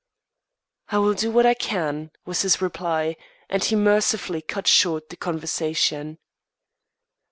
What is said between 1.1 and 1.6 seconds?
do what I